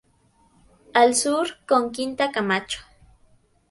[0.95, 2.79] Al sur, con Quinta Camacho.